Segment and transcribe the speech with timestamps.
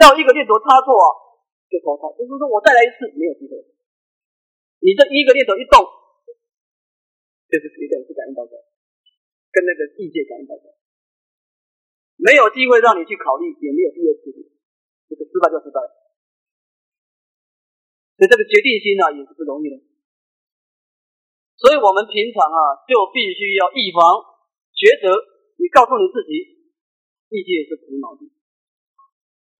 [0.00, 1.06] 要一个念头差错啊，
[1.68, 2.08] 就脱胎。
[2.16, 3.60] 就是说我再来一次没有机会。
[4.80, 5.76] 你这一个念头一动，
[7.52, 8.56] 就是一个是感应到的，
[9.52, 10.72] 跟那个地界感应到的，
[12.16, 14.32] 没有机会让你去考虑，也没有第二次，
[15.08, 15.84] 这个失败就失败。
[18.16, 19.76] 所以这个决定心啊，也是不容易的。
[21.60, 24.00] 所以我们平常啊，就必须要预防
[24.72, 25.12] 抉择。
[25.60, 26.56] 你告诉你自己，
[27.28, 28.24] 意界是苦恼的，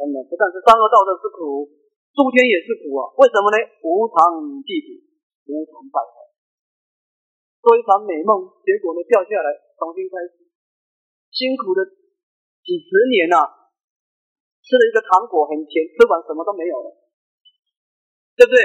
[0.01, 1.69] 真的不但是三恶道德是苦，
[2.16, 3.12] 诸天也是苦啊。
[3.20, 3.61] 为什么呢？
[3.84, 4.88] 无常地苦。
[5.51, 6.30] 无常败坏，
[7.59, 10.47] 做一场美梦，结果呢掉下来，重新开始，
[11.34, 11.83] 辛苦的
[12.62, 13.51] 几十年呐，
[14.62, 16.95] 吃了一个糖果很甜，吃完什么都没有了，
[18.39, 18.62] 对不对？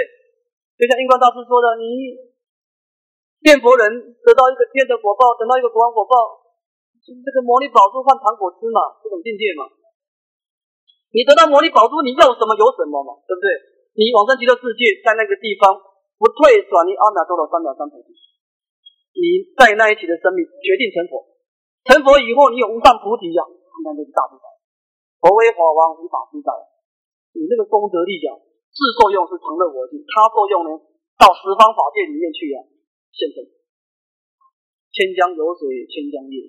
[0.78, 2.14] 就像印光大师说的，你
[3.42, 3.90] 念佛人
[4.22, 6.14] 得到一个天的果报，得到一个国王果报，
[7.02, 9.66] 这个魔力宝珠换糖果吃嘛，这种境界嘛。
[11.16, 13.48] 你得到魔力宝珠，你要什么有什么嘛，对不对？
[13.96, 15.96] 你往生极乐世界，在那个地方。
[16.16, 18.16] 不退转你阿耨多罗三藐三菩提，
[19.20, 21.28] 你在那一起的生命决定成佛，
[21.84, 23.44] 成佛以后你有无上菩提呀，
[23.84, 24.48] 那就是大自在。
[25.20, 26.48] 佛为法王，无法自在。
[27.36, 28.32] 你这个功德力讲，
[28.72, 30.72] 自作用是常乐我心，他作用呢，
[31.20, 32.64] 到十方法界里面去呀，
[33.12, 33.44] 现身。
[34.96, 36.40] 千江有水千江月，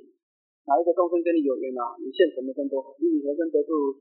[0.70, 1.98] 哪一个众生跟你有缘啊？
[1.98, 3.98] 你现什么身都好，你何身得度，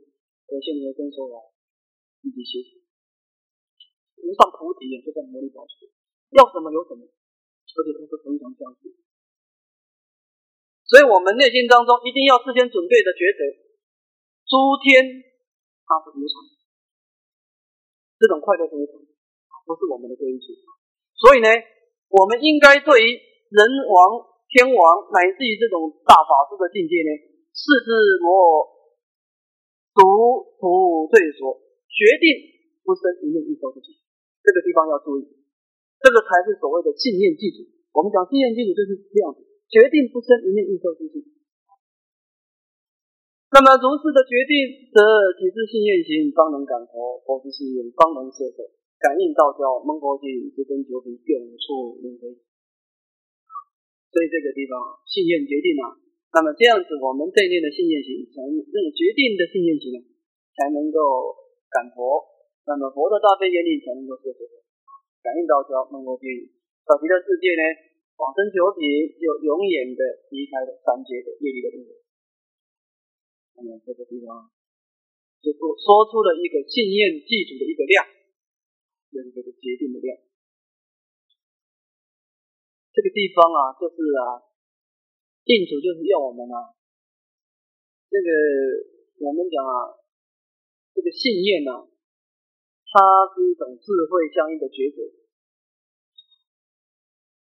[0.47, 1.51] 我现何身说法，
[2.21, 2.85] 一起学习。
[4.21, 5.89] 无上菩提就在魔力宝珠，
[6.33, 8.93] 要什么有什么，而且都是非常相似。
[10.85, 13.41] 所以，我们内心当中一定要事先准备的抉择：
[14.45, 15.25] 诸天
[15.85, 16.33] 它是无常，
[18.21, 19.01] 这种快乐是无常，
[19.65, 20.53] 不是我们的归属。
[21.17, 21.49] 所以呢，
[22.09, 23.17] 我们应该对于
[23.49, 27.11] 人王、天王乃至于这种大法师的境界呢，
[27.49, 27.89] 视之
[28.21, 28.74] 我
[29.95, 30.03] 独
[30.59, 31.55] 图对所，
[31.87, 32.27] 决定
[32.83, 33.95] 不生一念一受之心。
[34.43, 35.23] 这个地方要注意，
[36.03, 37.63] 这个才是所谓的信念基础。
[37.95, 39.39] 我们讲信念基础就是这样子，
[39.71, 41.23] 决定不生一念一受之心。
[43.55, 44.99] 那么如是的决定，则
[45.39, 48.67] 即是信念行，方能感佛；佛之信念，方能摄受。
[48.99, 52.35] 感应道交，蒙佛经，不生九品，永处轮回。
[54.11, 55.95] 所以这个地方信念决定啊，
[56.35, 60.03] 那么这样子，我们这念的信念行，才这个决定的信念行呢，
[60.51, 60.99] 才能够
[61.71, 62.27] 感佛。
[62.67, 64.43] 那么佛的大悲眼里才能够摄受，
[65.23, 66.27] 感应到叫梦佛经，
[66.83, 67.63] 到极乐世界呢，
[68.19, 68.83] 往生九品
[69.15, 72.03] 就永远的离开了三界的业力的轮回。
[73.55, 74.51] 那么这个地方
[75.39, 78.03] 就说说出了一个信念记住的一个量，
[79.07, 80.19] 就是这个决定的量。
[82.91, 84.43] 这个地方啊，就是啊，
[85.45, 86.73] 净土就是要我们啊，
[88.09, 88.27] 这个
[89.21, 89.93] 我们讲啊，
[90.91, 91.87] 这个信念呢。
[92.95, 93.03] 它
[93.35, 95.03] 是一种智慧相应的抉择。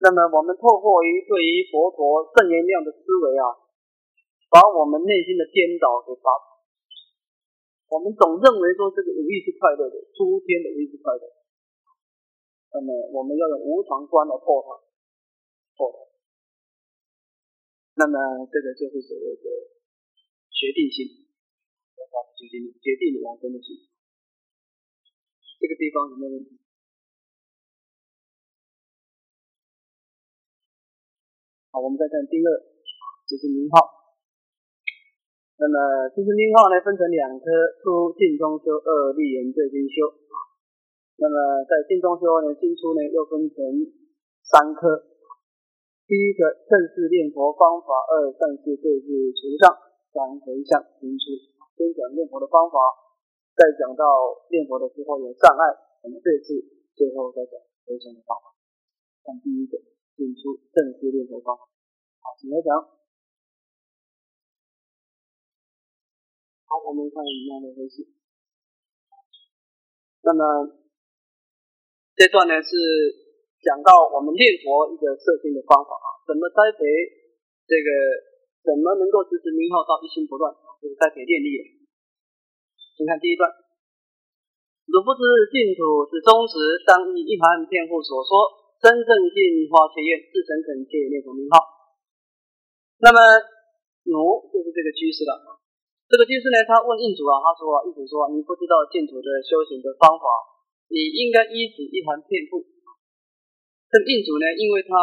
[0.01, 3.53] 那么，我们透过于对于佛陀正言量的思维啊，
[4.49, 6.65] 把我们内心的颠倒给拔除。
[7.93, 11.21] 我们总认为说这个五欲是快乐的，诸天的五欲是快乐。
[12.73, 14.81] 那么，我们要用无常观来破它，
[15.77, 15.97] 破它。
[17.95, 19.47] 那么，这个就是所谓的
[20.51, 21.27] 决定性，
[22.35, 23.87] 决定决定往生的心。
[25.55, 26.59] 这个地方有没有问题？
[31.71, 32.47] 好，我们再看第二，
[33.27, 33.79] 就是名号。
[35.55, 37.47] 那么，这是名号呢，分成两科：
[37.79, 40.11] 初进中修，二立言最精修。
[41.15, 43.55] 那么，在进中修呢，进出呢，又分成
[44.43, 45.14] 三科：
[46.05, 49.73] 第一个正式念佛方法，二善事对治除障，
[50.13, 51.33] 三回向进出。
[51.73, 52.77] 先讲念佛的方法。
[53.55, 54.03] 再讲到
[54.51, 55.63] 念佛的时候有障碍，
[56.03, 56.61] 我们对治，
[56.93, 57.55] 最后再讲
[57.87, 58.53] 回向的方法。
[59.23, 59.79] 看第一个，
[60.13, 61.63] 进出正式念佛方法。
[62.19, 62.75] 好，请来讲。
[66.67, 68.13] 好，我们看一下的回信。
[70.21, 70.77] 那么
[72.13, 72.75] 这段呢是
[73.65, 76.85] 讲到我们念佛一个设定的方法啊，怎么栽培
[77.65, 77.89] 这个，
[78.61, 81.49] 怎么能够支持名号到一心不乱，就是栽培念力。
[82.93, 83.49] 请看第一段，
[84.85, 91.57] 汝不知净土是忠实，当以一盘辩护所说，真正净化切愿，至诚恳切念佛名号。
[93.01, 93.17] 那么，
[94.05, 95.57] 汝就是这个居士了。
[96.05, 100.25] 这个居士呢，他问印主啊，他说啊，印主说，你不知道净土的修行的方法，
[100.93, 102.61] 你应该依止一盘辩护。
[103.91, 104.93] 这个印主呢，因为他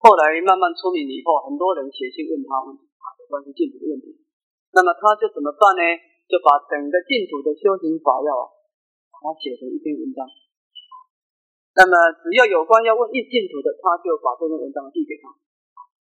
[0.00, 2.88] 后来慢慢出名以后，很多人写信问他问题，
[3.28, 4.16] 关于净土的问题。
[4.72, 5.82] 那么他就怎么办呢？
[6.30, 8.30] 就把整个净土的修行法要，
[9.10, 10.22] 把它写成一篇文章。
[11.74, 15.26] 那么只要有关要问一净土的，他就把这篇文章递给他，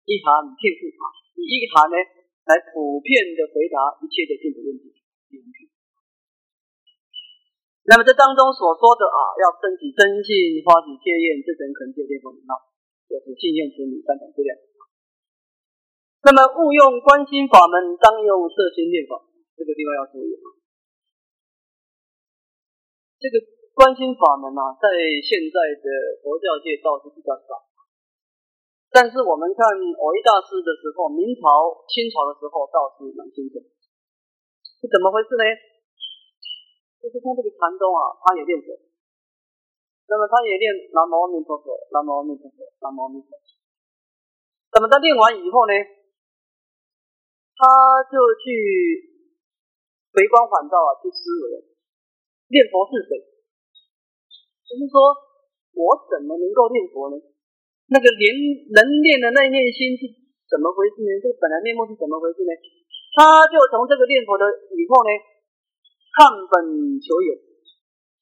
[0.05, 1.97] 一函骗付啊，以一函呢
[2.45, 4.95] 来普遍的回答一切的净土问题。
[7.87, 12.69] 那么这当中所说的啊，要升起真信、发起戒愿、自诚恳切、念佛名号，
[13.07, 14.51] 就是信愿持名三种资粮。
[16.21, 19.17] 那么误用观心法门，当用摄心念法，
[19.55, 20.45] 这个地方要注意啊。
[23.17, 23.39] 这个
[23.73, 24.85] 观心法门啊，在
[25.23, 25.87] 现在的
[26.21, 27.57] 佛教界倒是比较少，
[28.91, 33.63] 但是我们看藕益大师的时候，明朝、清朝的时候倒是蛮兴盛。
[34.77, 35.43] 是怎么回事呢？
[36.99, 43.43] 就是他这个禅宗啊，他也练佛，那么他也练南无阿弥陀佛，南无阿弥陀佛，南无阿弥陀佛。
[44.75, 45.73] 那么他练完以后呢，
[47.55, 47.63] 他
[48.11, 48.43] 就去
[50.11, 51.71] 回光返照啊，去思维
[52.51, 53.15] 念佛是谁？
[54.67, 54.99] 就是说
[55.79, 57.15] 我怎么能够念佛呢？
[57.87, 58.27] 那个连
[58.75, 60.03] 能练的那一念心是
[60.51, 61.15] 怎么回事呢？
[61.23, 62.51] 这个本来面目是怎么回事呢？
[63.15, 64.43] 他就从这个念佛的
[64.75, 65.38] 以后呢。
[66.19, 67.31] 看本求有，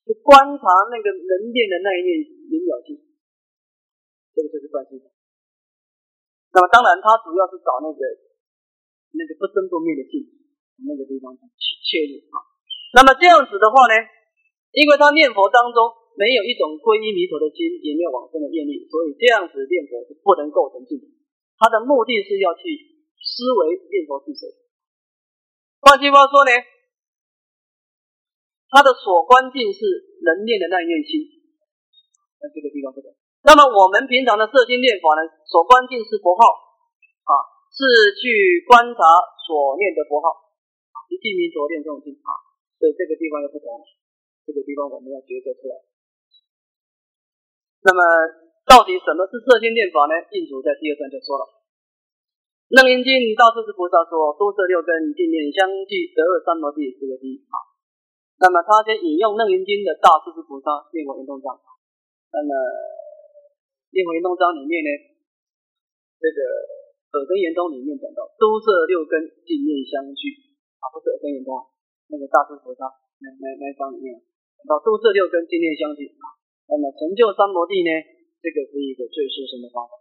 [0.05, 0.61] 去观察
[0.93, 2.11] 那个人念的那一念
[2.45, 2.93] 明了性，
[4.37, 5.01] 这个就是观心。
[6.53, 7.97] 那么当然，他主要是找那个
[9.17, 10.29] 那个不生不灭的性，
[10.85, 12.37] 那个地方去切入啊。
[12.93, 13.97] 那么这样子的话呢，
[14.77, 15.89] 因为他念佛当中
[16.21, 21.09] 没有一种皈依弥陀的心，也没有往生的愿力，所以这样子念佛是不能构成净土。
[21.57, 22.61] 他的目的是要去
[23.17, 24.53] 思维念佛是谁。
[25.81, 26.53] 换句话说呢？
[28.67, 29.79] 他的所观境是
[30.27, 31.23] 能念的那一念心，
[32.43, 33.15] 那这个地方不懂。
[33.47, 36.43] 那么我们平常的摄心念法呢，所观境是佛号
[37.23, 37.33] 啊，
[37.71, 38.99] 是去观察
[39.47, 40.51] 所念的佛号，
[41.07, 42.31] 一记名所念这种境啊。
[42.75, 43.81] 所以这个地方又不同，
[44.45, 45.73] 这个地方我们要抉择出来。
[47.87, 47.99] 那么
[48.67, 50.13] 到底什么是摄心念法呢？
[50.35, 51.43] 印主在第二段就说了，
[52.75, 53.07] 《楞严经》
[53.39, 57.55] 大势至菩萨说：“多摄六根，净念相继，得二三摩地四个一啊。”
[58.37, 61.57] 那么他先引用《楞严经》的大势至菩萨念佛圆通章。
[62.29, 62.53] 那么
[63.89, 64.91] 念佛圆通章里面呢，
[66.21, 66.39] 这个
[67.17, 70.37] 耳根圆通里面讲到，都摄六根，净念相续
[70.77, 71.49] 啊，不是耳根圆通，
[72.13, 72.85] 那个大势菩萨
[73.17, 74.13] 那那那章里面
[74.61, 76.37] 讲到，都摄六根，净念相续啊。
[76.69, 77.89] 那么成就三摩地呢，
[78.37, 79.97] 这个是一个最殊胜的方法。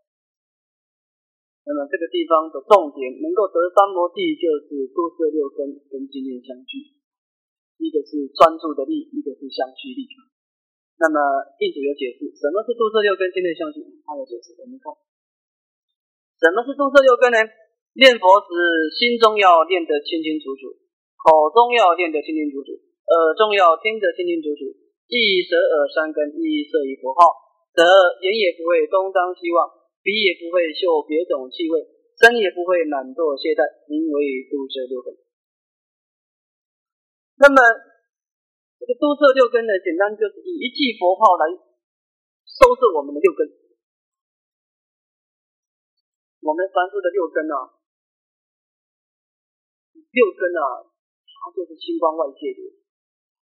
[1.65, 6.96] 那么这个地方的重点，能够得三摩地，就是都摄六根跟净念相续。
[7.79, 10.09] 一个是专注的力，一个是相续力。
[10.97, 11.21] 那么
[11.61, 13.85] 印主有解释，什么是度色六根心内相续？
[14.01, 14.89] 他有解释，我们看，
[16.41, 17.39] 什么是度色六根呢？
[17.97, 18.53] 念佛时
[18.93, 20.73] 心中要念得清清楚楚，
[21.17, 24.69] 口中要念得清清楚楚，耳中要听得清清楚楚，
[25.09, 27.21] 一舌耳三根一摄一佛号，
[27.73, 27.81] 则
[28.21, 29.69] 眼也不会东张西望，
[30.05, 31.81] 鼻也不会嗅别种气味，
[32.21, 35.13] 身也不会懒惰懈怠，名为度色六根。
[37.37, 37.57] 那么，
[38.81, 41.53] 这个都摄六根呢，简单就是以一句佛号来
[42.49, 43.45] 收摄我们的六根。
[46.41, 47.77] 我们凡夫的六根啊，
[49.93, 52.61] 六根啊，它就是星光外界的，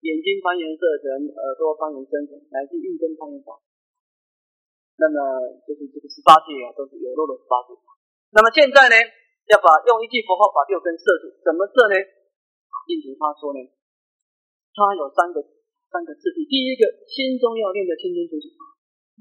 [0.01, 3.61] 眼睛攀缘色尘，耳朵攀缘声尘，乃至一根攀缘法。
[4.97, 5.17] 那么
[5.69, 7.77] 就是这个十八界啊，都是有漏的十八界。
[8.33, 8.95] 那么现在呢，
[9.53, 11.95] 要把用一句佛号把六根摄住，怎么摄呢？
[12.89, 13.61] 印主他说呢。
[14.73, 15.37] 它有三个
[15.93, 18.49] 三个次第，第一个心中要念得清清楚楚，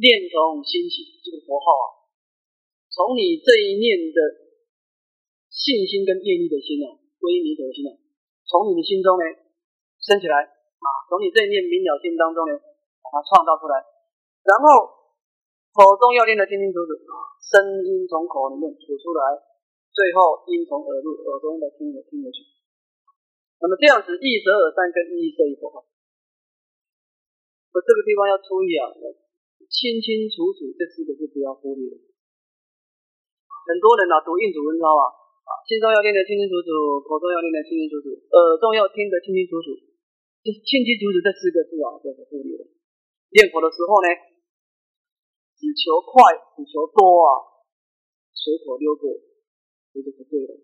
[0.00, 1.86] 念从心起，这个佛号啊，
[2.88, 4.18] 从你这一念的
[5.52, 7.92] 信心跟愿力的心啊，归你的心啊，
[8.48, 9.24] 从你的心中呢
[10.00, 12.56] 升起来啊，从你这一念明了心当中呢，
[13.04, 13.76] 把它创造出来，
[14.48, 14.88] 然后
[15.76, 16.96] 口中要念得清清楚楚，
[17.44, 19.36] 声音从口里面吐出来，
[19.92, 22.40] 最后音从耳入，耳中的听的听得去。
[23.62, 25.86] 那么这样子，一舌耳三根，一色一佛号。
[27.70, 28.90] 我这个地方要注意啊，
[29.70, 31.86] 清清楚楚这四个字不要忽略。
[31.86, 35.06] 很多人啊，读印度文抄啊，
[35.46, 39.78] 啊，心中要念得清清楚楚，口中要念得清清楚楚，耳中要听得清清楚楚，
[40.42, 42.66] 这清清楚楚这四个字啊，就是忽略了。
[43.30, 44.10] 念佛的时候呢，
[45.54, 46.18] 只求快，
[46.58, 47.62] 只求多啊，
[48.34, 49.06] 随口溜过，
[49.94, 50.58] 这就不对了。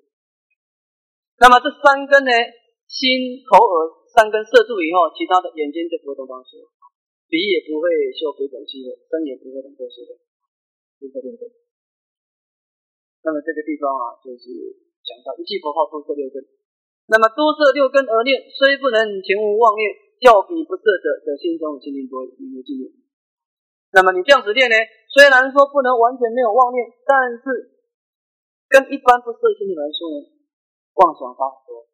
[1.39, 2.35] 那么这三根呢？
[2.89, 3.75] 心、口、耳
[4.17, 6.57] 三根摄住以后，其他的眼睛就不会动东西，
[7.29, 10.17] 鼻也不会嗅别种气味，身也不会动这些的，
[10.97, 11.45] 就这六根。
[13.23, 14.49] 那么这个地方啊，就是
[15.05, 16.41] 讲到一气佛号多摄六根。
[17.09, 22.89] 那么多摄六根而念，虽不能前无妄念，较比不摄者，则心中清净多，名为净念。
[23.93, 24.77] 那么你这样子练呢？
[25.09, 27.81] 虽然说不能完全没有妄念，但是
[28.69, 30.29] 跟一般不摄心的来说呢，
[31.01, 31.88] 妄想大很多，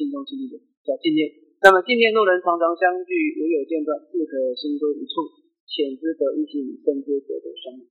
[0.00, 1.28] 心中清净的叫净念。
[1.60, 5.28] 那么净念路人常常相聚，唯有间断，自可心归一处，
[5.68, 7.84] 浅知得一心，深知得得生。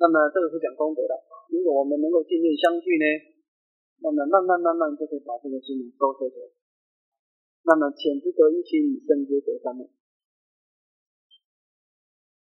[0.00, 1.12] 那么这个是讲功德的。
[1.52, 3.04] 如果我们能够净念相聚呢？
[4.00, 6.48] 那么慢慢慢慢就可以把这个心收收起来。
[7.68, 9.84] 那么浅之得一心，深之得三昧。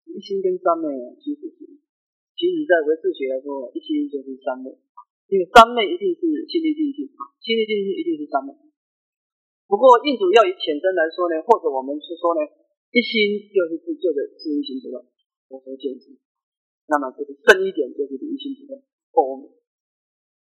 [0.08, 0.88] 一心跟三昧
[1.20, 1.68] 其实是，
[2.36, 4.72] 其实在唯识学来说，一心就是三昧。
[5.29, 7.05] 因为三昧一定是心力尽性，
[7.39, 8.51] 心力尽性一定是三昧。
[9.69, 12.41] 不过印主要以浅真来说呢，或者我们是说呢，
[12.89, 15.05] 一心就是自救的是一心不乱，
[15.53, 16.17] 我说见识。
[16.89, 18.81] 那么这个深一点就是一心不乱，
[19.13, 19.55] 或。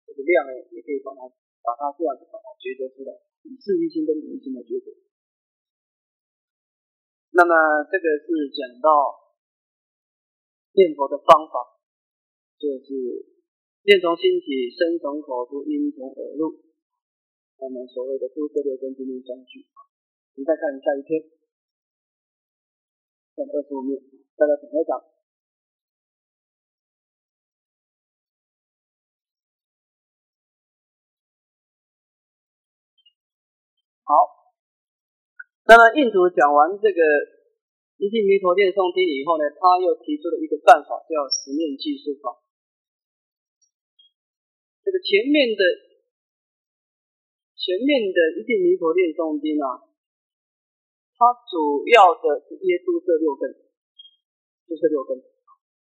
[0.05, 1.25] 这个量呢，也可以把它
[1.65, 3.11] 把它这样子把它抉择出来，
[3.41, 4.93] 以事一心跟理一心来抉择。
[7.33, 8.87] 那么这个是讲到
[10.77, 11.81] 念佛的方法，
[12.61, 13.34] 就是
[13.85, 16.57] 念从心起，身从口出，音从耳入。
[17.57, 19.61] 我们所谓的诸色六根精念相续。
[20.33, 21.21] 你再看下一篇，
[23.35, 24.01] 看二十五页，
[24.35, 24.97] 大家怎么讲？
[34.01, 34.13] 好，
[35.69, 36.99] 那么印度讲完这个
[38.01, 42.41] 一地弥陀念诵经以后呢，他又提出了一个办法，叫十念计数法。
[44.85, 45.61] 这个前面的
[47.57, 49.81] 前面的一地弥陀念诵经啊，
[51.17, 53.49] 它主要的是耶稣这六根，
[54.69, 55.17] 就是六根。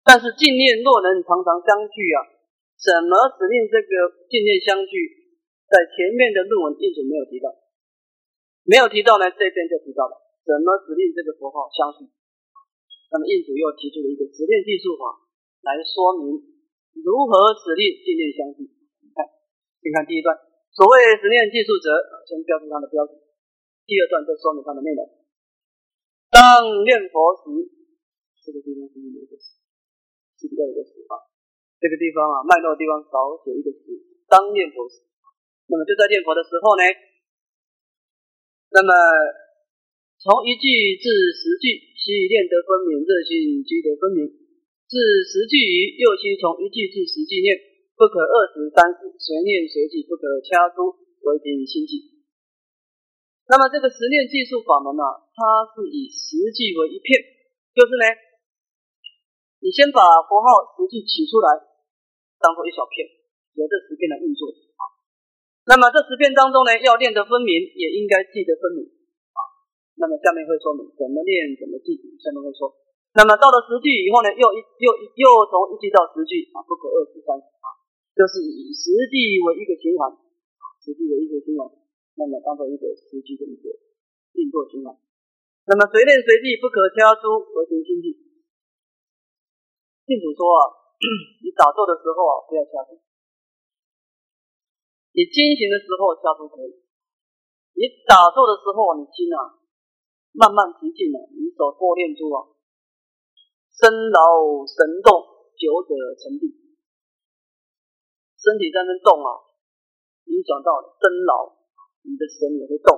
[0.06, 2.38] 但是净念若能常常相聚啊，
[2.78, 5.26] 怎么指令这个净念相聚？
[5.66, 7.50] 在前面的论文印主没有提到。
[8.62, 10.14] 没有提到呢，这边就提到了
[10.46, 12.06] 怎么指令这个符号相续。
[13.10, 15.18] 那么印主又提出了一个指令计数法
[15.66, 16.38] 来说明
[17.02, 18.70] 如何指令静念相续。
[19.84, 20.32] 先看第一段，
[20.72, 21.92] 所谓指令计数则，
[22.24, 23.20] 先标注它的标准。
[23.84, 25.04] 第二段就说明它的内容。
[26.32, 27.52] 当念佛时，
[28.48, 29.60] 这个地方是有一个词，
[30.40, 31.28] 是比较有个词啊。
[31.84, 33.92] 这个地方啊，脉络地方少写一个词。
[34.32, 35.04] 当念佛时，
[35.68, 36.84] 那么就在念佛的时候呢？
[38.72, 38.90] 那么
[40.24, 44.32] 从一句至十句，悉念得分明，热心积得分明。
[44.88, 44.96] 至
[45.28, 47.52] 十句余，又悉从一句至十句念，
[47.94, 52.26] 不可二十三十，随念随记，不可掐出，为凭心计。
[53.46, 55.04] 那么这个十念计数法门呢，
[55.36, 57.22] 它是以十句为一片，
[57.76, 58.06] 就是呢，
[59.62, 61.60] 你先把佛号十句取出来，
[62.42, 63.06] 当做一小片，
[63.60, 64.84] 由这十片来运作啊。
[65.70, 68.90] 那么这十片当中呢，要练得分明，也应该记得分明
[69.36, 69.40] 啊。
[70.00, 72.00] 那么下面会说明怎么练，怎么记。
[72.24, 72.72] 下面会说，
[73.14, 74.88] 那么到了十句以后呢，又一又
[75.20, 77.68] 又从一句到十句啊，不可二十三啊，
[78.14, 80.14] 就是以实际为一个循环，
[80.86, 81.66] 实际为一个循环，
[82.14, 83.74] 那么当做一个实际的一个
[84.38, 84.94] 运作循环。
[85.66, 88.14] 那么随练随地，不可掐出，为凭心计。
[90.06, 90.62] 信主说啊，
[91.42, 93.02] 你打坐的时候啊，不要掐出。
[95.14, 96.74] 你进行的时候加都可以，
[97.74, 99.58] 你打坐的时候，你心啊
[100.34, 102.46] 慢慢平静了，你手多练出啊，
[103.74, 105.18] 身劳神动，
[105.58, 106.63] 久者成定。
[108.44, 109.40] 身体在那动啊，
[110.28, 111.56] 影响到身劳，
[112.04, 112.92] 你的神也会动。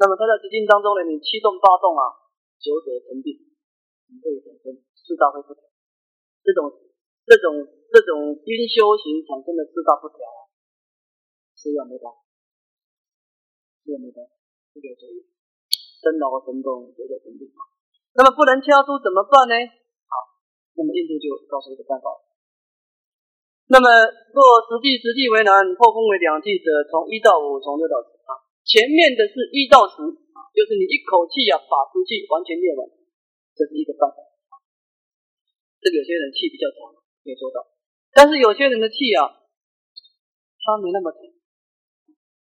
[0.00, 3.36] 那么他在直境当中呢，你七动八动啊，久者成病，
[4.08, 5.68] 你会产生四大会不调。
[6.40, 6.72] 这种
[7.28, 10.48] 这种这种因修行产生的四大不调啊。
[11.60, 12.24] 是要没办法，
[13.84, 14.24] 是要没得，
[14.72, 15.28] 这个注意，
[16.00, 17.60] 生老神动，九者成病啊。
[18.16, 19.54] 那么不能掐出怎么办呢？
[20.08, 20.40] 好，
[20.80, 22.08] 那么印度就告诉一个办法。
[23.70, 28.34] 那么若实际实际为难，破分为两气者，从一到五，从六到十啊。
[28.66, 30.02] 前面的是一到十
[30.34, 32.82] 啊，就是你一口气啊把实际完全练完，
[33.54, 34.18] 这是一个办法。
[35.78, 37.62] 这个有些人气比较长，可以做到，
[38.10, 39.38] 但是有些人的气啊，
[40.58, 41.22] 他没那么长。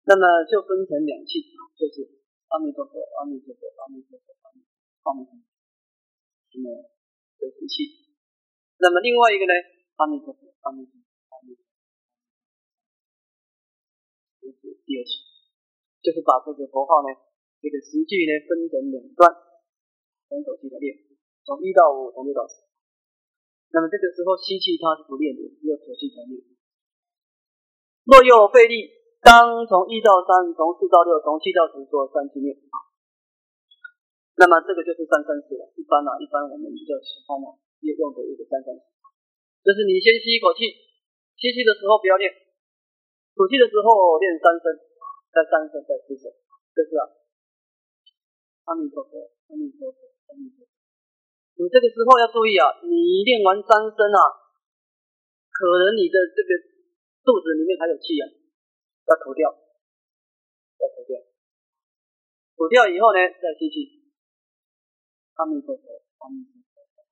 [0.04, 1.46] 那么就分成两气，
[1.80, 2.04] 就是
[2.50, 2.92] 阿弥陀佛，
[3.22, 4.60] 阿弥陀佛，阿弥陀佛，阿弥
[5.06, 5.46] 阿弥陀佛，
[6.52, 6.90] 那么
[7.40, 8.04] 这是气。
[8.84, 9.54] 那么另外一个呢，
[9.96, 11.03] 阿弥陀佛，阿弥陀佛，
[14.84, 15.24] 第二气，
[16.04, 17.10] 就是把这个符号呢，
[17.64, 19.28] 这个十句呢分成两段，
[20.30, 21.00] 两口气的练，
[21.48, 22.64] 从一到五，从六到十。
[23.72, 26.40] 那么这个时候吸气它是不练的，只有吐气才练。
[28.06, 29.04] 若有费力。
[29.24, 32.76] 当从一到三，从四到六，从七到十做三七念啊。
[34.36, 35.72] 那么这个就是三三四了。
[35.80, 38.84] 一般呢，一般我们比较喜欢呢，也用的一个三三四，
[39.64, 40.68] 就是你先吸一口气，
[41.40, 42.36] 吸气的时候不要练，
[43.34, 44.66] 吐气的时候练三声，
[45.34, 46.30] 再三声，再四声，
[46.74, 47.10] 这是啊。
[48.66, 49.12] 阿弥陀佛，
[49.50, 49.98] 阿弥陀佛，
[50.30, 50.72] 阿弥陀佛。
[51.60, 54.22] 你这个时候要注意啊，你练完三声啊，
[55.52, 56.50] 可能你的这个
[57.26, 58.26] 肚子里面还有气啊，
[59.06, 61.18] 要吐掉，要吐掉，
[62.56, 64.06] 吐掉以后呢，再吸气。
[65.36, 67.04] 阿弥陀佛，阿弥陀佛，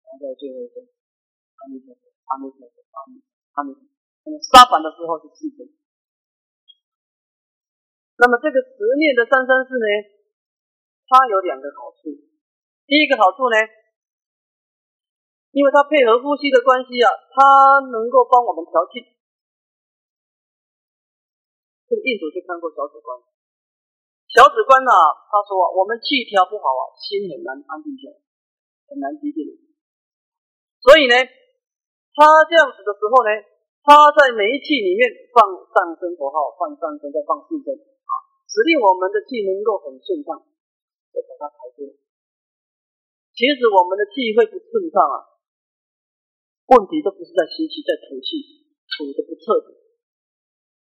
[0.00, 0.86] 然后在最后一声，
[1.58, 3.20] 阿弥陀佛，阿弥陀佛，阿弥
[3.54, 3.74] 阿弥
[4.26, 4.34] 陀佛。
[4.34, 5.70] 那么沙板的时候是四声。
[8.18, 9.86] 那么这个十念的三三四呢，
[11.06, 12.10] 它有两个好处。
[12.90, 13.56] 第一个好处呢，
[15.54, 19.14] 因为它配合呼吸的关系啊，它能够帮我们调气。
[21.86, 23.14] 这个印度就看过小指关。
[24.26, 24.90] 小指关呢，
[25.30, 28.18] 他说我们气调不好啊，心很难安定下来，
[28.90, 29.46] 很难集定。
[30.82, 31.14] 所以呢，
[32.10, 33.30] 他这样子的时候呢，
[33.86, 38.12] 他在每一气里面放上声佛号，放上声再放四声啊，
[38.50, 40.42] 使令我们的气能够很顺畅，
[41.14, 41.94] 再把它排出来。
[43.30, 45.38] 其实我们的气会不顺畅啊，
[46.74, 49.78] 问题都不是在吸气，在吐气，吐的不彻底。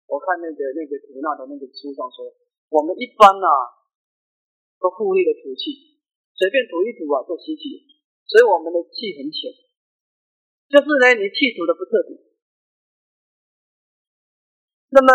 [0.07, 2.31] 我看那个那个吐纳的那个书上说。
[2.66, 3.47] 我们一般呐，
[4.83, 6.02] 都忽略了吐气，
[6.35, 7.83] 随便吐一吐啊，就吸气，
[8.26, 9.55] 所以我们的气很浅。
[10.71, 12.26] 就是呢，你气吐的不彻底。
[14.90, 15.11] 那么，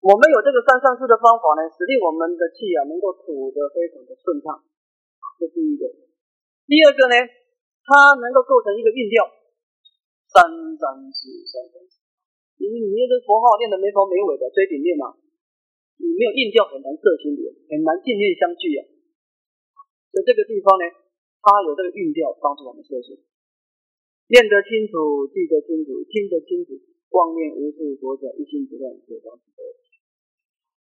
[0.00, 4.64] 我们有这个三上四的方法呢，使令我们的气啊能够吐得非常的顺畅，
[5.40, 5.84] 这是第一个。
[6.64, 7.16] 第二个呢，
[7.84, 9.28] 它能够构成一个韵调，
[10.32, 12.00] 三三四三三四。
[12.56, 15.12] 你你那个佛号念的没头没尾的，追顶念嘛。
[16.00, 18.82] 你没有韵调，很难摄心理，很难静念相聚啊。
[20.10, 20.84] 所以这个地方呢，
[21.44, 23.20] 它有这个韵调帮助我们摄心，
[24.32, 26.72] 念得清楚，记得清楚，听得清楚，
[27.14, 29.62] 妄念无处着脚，一心不乱，就当得。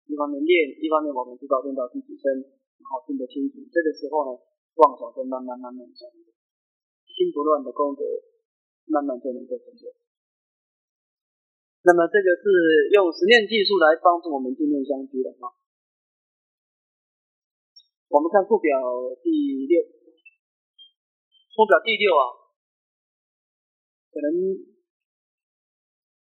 [0.06, 2.30] 一方面练，一方面我们知道练到第几声，
[2.78, 4.38] 然后听得清楚，这个时候呢，
[4.78, 6.22] 妄想就慢慢慢慢消失，
[7.10, 8.06] 心不乱的功德，
[8.86, 9.90] 慢慢就能够成就。
[11.82, 15.50] 那么这个是用实验技术来帮助我们镜面相居的哈。
[18.06, 18.70] 我们看附表
[19.18, 19.82] 第六，
[21.56, 22.22] 附表第六啊，
[24.14, 24.30] 可能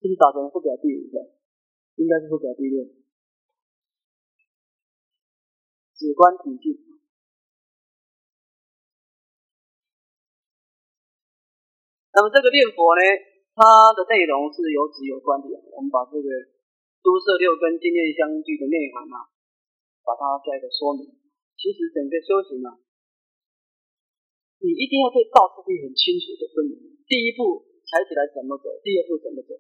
[0.06, 1.18] 是不是打成附表第五个？
[1.98, 2.86] 应该是附表第六，
[5.98, 6.78] 指观体系。
[12.14, 13.02] 那么这个念佛呢？
[13.58, 13.66] 它
[13.98, 16.30] 的内容是有直有关的，我们把这个
[17.02, 19.34] 诸色六根经验相聚的内涵啊，
[20.06, 21.18] 把它加一个说明。
[21.58, 22.78] 其实整个修行啊，
[24.62, 26.94] 你一定要对道次第很清楚的分明。
[27.10, 29.58] 第一步踩起来怎么走，第二步怎么走，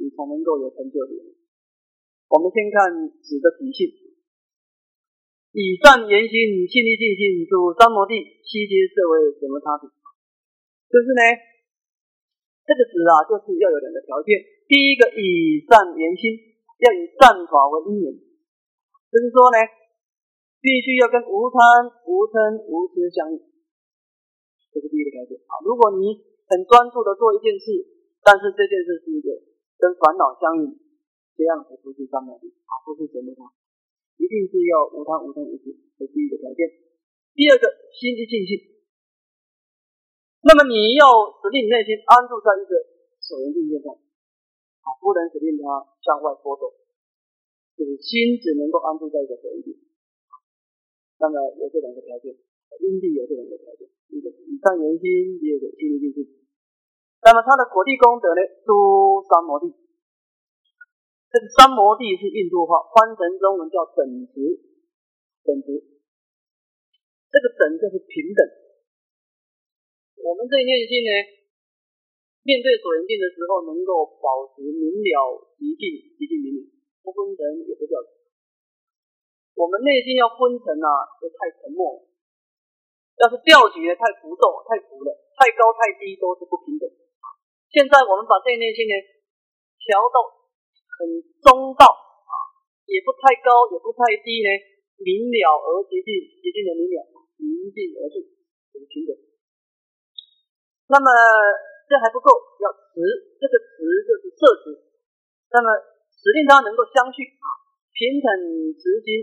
[0.00, 1.36] 你才能够有成就力。
[2.32, 3.92] 我们先看子的体性，
[5.52, 6.32] 以善言行，
[6.64, 9.84] 信力尽性，主三摩地，七阶色为什么差别？
[10.88, 11.22] 就是呢。
[12.60, 14.30] 这个子啊，就是要有两个条件。
[14.70, 16.38] 第一个，以善言心，
[16.78, 18.14] 要以善法为因缘，
[19.10, 19.58] 就是说呢，
[20.62, 21.58] 必须要跟无贪、
[22.06, 23.42] 无嗔、无痴相应，
[24.70, 25.58] 这是第一个条件啊。
[25.66, 26.14] 如果你
[26.46, 27.74] 很专注的做一件事，
[28.22, 29.34] 但是这件事是一个
[29.80, 30.76] 跟烦恼相应，
[31.32, 33.48] 这样子不是三摩地啊，不是什么法，
[34.20, 36.68] 一定是要无贪、无嗔、无痴，这是第一个条件。
[37.32, 37.64] 第二个，
[37.96, 38.76] 心之尽性。
[40.44, 42.72] 那么你要使令内心安住在一个
[43.24, 45.64] 所缘境界上，啊，不能使令它
[46.04, 46.68] 向外波动，
[47.76, 49.80] 就是心只能够安住在一个所缘境。
[51.20, 52.36] 那么有这两个条件，
[52.80, 56.39] 因地有这两个条件，一个以上人心，第二个心力定性。
[57.20, 59.68] 那么它的果地功德呢，诸三摩地。
[61.30, 64.02] 这个三摩地是印度话，翻成中文叫等
[64.32, 64.40] 值，
[65.44, 65.68] 等值。
[67.30, 68.40] 这个等就是平等。
[70.24, 71.12] 我们这一念心呢，
[72.42, 76.60] 面对所缘境的时候，能够保持明了、极静、极静明了，
[77.04, 78.00] 不昏沉也不掉
[79.60, 80.88] 我们内心要昏沉啊，
[81.20, 82.00] 就太沉默；
[83.20, 86.88] 要是掉举呢，太浮动、太浮了；太高、太低都是不平等。
[87.70, 88.94] 现在我们把这一念心呢，
[89.78, 90.18] 调到
[90.98, 92.34] 很中道啊，
[92.90, 94.50] 也不太高，也不太低呢，
[94.98, 96.10] 明了而接近，
[96.42, 96.98] 接近的明了，
[97.38, 98.26] 宁静而静，
[98.74, 99.14] 很平等。
[100.90, 101.06] 那么
[101.86, 102.98] 这还不够，要持，
[103.38, 104.74] 这个持就是摄持，
[105.54, 105.70] 那么
[106.10, 107.46] 使令它能够相续啊，
[107.94, 108.28] 平等
[108.74, 109.14] 持心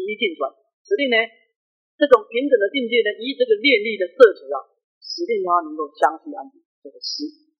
[0.00, 0.48] 一定转，
[0.80, 1.20] 使令呢
[2.00, 4.64] 这种平等的境界呢，以这个念力的摄持啊，
[4.96, 7.51] 使令它能够相续安定，这个持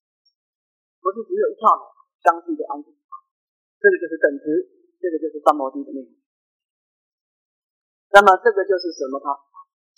[1.03, 1.85] 不是只有一刹那
[2.23, 2.95] 相续的安住，
[3.83, 4.47] 这个就是等值，
[5.03, 6.15] 这个就是三摩地的内容。
[8.15, 9.19] 那么这个就是什么？
[9.19, 9.35] 它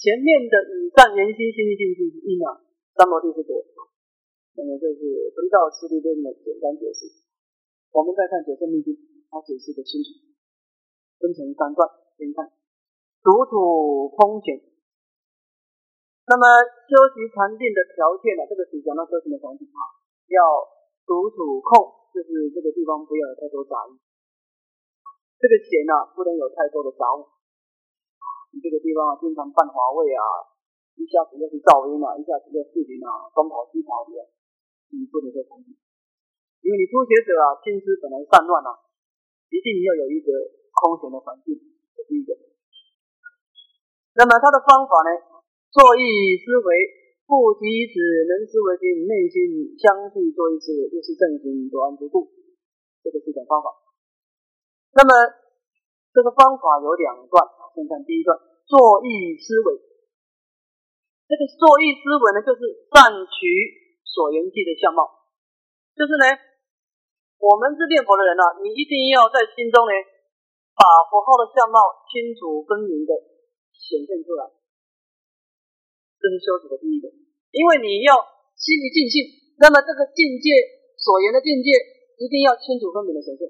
[0.00, 2.64] 前面的以善言心心力静是因啊，
[2.96, 3.60] 三摩地是果。
[4.56, 7.10] 那么这是回到四谛论的简单解释。
[7.90, 8.94] 我们再看九圣秘经，
[9.28, 10.14] 它解释的清楚，
[11.18, 11.84] 分成三段，
[12.16, 12.54] 先看
[13.20, 14.62] 独处空闲。
[16.30, 16.46] 那么
[16.86, 18.46] 修习禅定的条件呢？
[18.48, 19.80] 这个是讲到修行的环境啊，
[20.30, 20.38] 要
[21.04, 24.00] 独处空，就是这个地方不要有太多杂物。
[25.38, 27.28] 这个闲呢，不能有太多的杂物。
[28.52, 30.24] 你这个地方啊，经常犯华位啊，
[30.96, 34.12] 一下子又是噪音啊，一下子又是视频啊，东跑西跑的。
[34.94, 35.74] 你不能在同地，
[36.62, 38.78] 因为你初学者啊，心思本来散乱啊，
[39.50, 40.30] 一定要有一个
[40.70, 41.58] 空闲的环境，
[41.98, 42.30] 这是一个。
[44.14, 45.10] 那么他的方法呢，
[45.74, 46.68] 坐意思维，
[47.24, 47.96] 不及此
[48.28, 52.28] 能思维心，内心相续做一思维，就是正行多安之故，
[53.02, 53.72] 这个是一种方法。
[54.92, 55.10] 那么
[56.12, 57.40] 这个方法有两段，
[57.74, 59.80] 先看第一段，作意思维。
[61.26, 63.84] 这个作意思维呢，就是善取。
[64.14, 65.10] 所缘际的相貌，
[65.98, 66.38] 就是呢，
[67.42, 69.92] 我们是念佛的人呢，你一定要在心中呢，
[70.78, 73.10] 把佛号的相貌清楚分明的
[73.74, 74.46] 显现出来，
[76.24, 77.12] 这是修持的第一个。
[77.52, 78.16] 因为你要
[78.56, 79.28] 心一尽性，
[79.60, 80.56] 那么这个境界
[80.96, 81.68] 所言的境界
[82.16, 83.44] 一定要清楚分明的显现。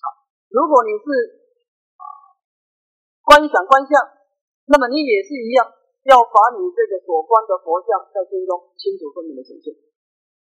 [0.00, 1.04] 好，如果你是
[3.28, 3.92] 观想观相，
[4.72, 5.76] 那么你也是一样。
[6.08, 9.76] 要把你这个所观的佛像在心中清楚分明的显现，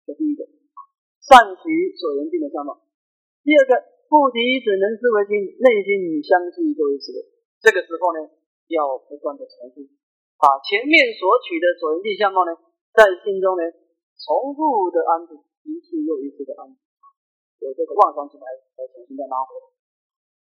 [0.02, 0.42] 这第一个，
[1.22, 1.62] 善取
[1.94, 2.82] 所言境的相貌；
[3.46, 3.70] 第二个，
[4.10, 7.18] 不敌只能思维心，内心相继作为思维。
[7.62, 8.26] 这个时候呢，
[8.74, 9.86] 要不断的重复，
[10.42, 12.50] 把前面所取的所缘境相貌呢，
[12.90, 13.62] 在心中呢，
[14.18, 16.74] 重复的安住，一次又一次的安住，
[17.62, 19.64] 有这个妄想起来，再重新再拉回来，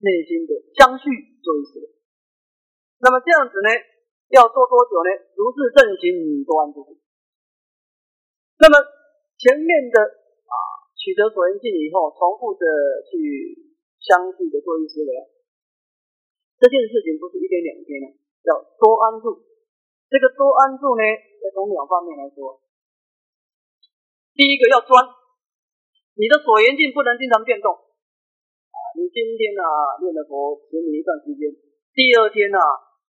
[0.06, 1.10] 内心的相续
[1.41, 1.89] 做一思维。
[3.02, 3.69] 那么这样子呢？
[4.30, 5.10] 要做多久呢？
[5.34, 6.86] 如是正行多安住。
[8.62, 8.78] 那么
[9.41, 9.97] 前面的
[10.45, 10.54] 啊，
[10.93, 12.62] 取得所缘境以后，重复的
[13.10, 13.73] 去
[14.06, 15.10] 相继的做一思维，
[16.62, 18.13] 这件事情不是一天两天了，
[18.45, 19.48] 要多安住。
[20.09, 22.59] 这个多安住呢，要从两方面来说。
[24.33, 24.91] 第一个要专，
[26.17, 28.77] 你的所缘境不能经常变动啊。
[28.97, 29.61] 你今天呢
[30.01, 31.53] 念了佛，持你一段时间，
[31.93, 32.57] 第二天呢？